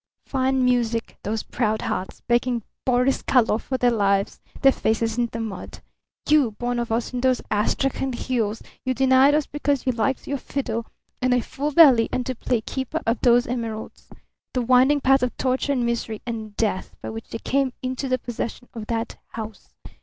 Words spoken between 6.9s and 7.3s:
us in